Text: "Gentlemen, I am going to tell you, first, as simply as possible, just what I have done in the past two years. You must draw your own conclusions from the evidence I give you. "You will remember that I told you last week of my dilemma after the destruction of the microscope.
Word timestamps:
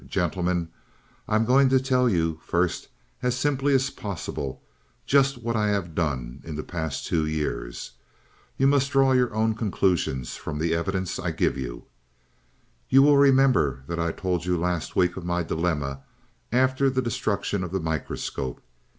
"Gentlemen, 0.09 0.69
I 1.27 1.35
am 1.35 1.45
going 1.45 1.69
to 1.69 1.79
tell 1.79 2.09
you, 2.09 2.39
first, 2.43 2.87
as 3.21 3.37
simply 3.37 3.75
as 3.75 3.91
possible, 3.91 4.59
just 5.05 5.37
what 5.43 5.55
I 5.55 5.67
have 5.67 5.93
done 5.93 6.41
in 6.43 6.55
the 6.55 6.63
past 6.63 7.05
two 7.05 7.27
years. 7.27 7.91
You 8.57 8.65
must 8.65 8.89
draw 8.89 9.11
your 9.11 9.31
own 9.31 9.53
conclusions 9.53 10.35
from 10.35 10.57
the 10.57 10.73
evidence 10.73 11.19
I 11.19 11.29
give 11.29 11.55
you. 11.55 11.83
"You 12.89 13.03
will 13.03 13.17
remember 13.17 13.83
that 13.85 13.99
I 13.99 14.11
told 14.11 14.43
you 14.43 14.57
last 14.59 14.95
week 14.95 15.17
of 15.17 15.23
my 15.23 15.43
dilemma 15.43 15.99
after 16.51 16.89
the 16.89 17.03
destruction 17.03 17.63
of 17.63 17.71
the 17.71 17.79
microscope. 17.79 18.59